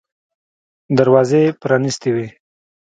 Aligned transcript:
دروازې 0.97 1.43
پرانیستې 1.61 2.09
وې. 2.15 2.27